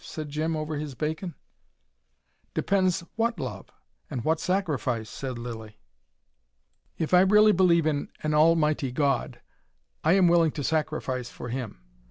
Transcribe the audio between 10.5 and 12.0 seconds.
to sacrifice for Him.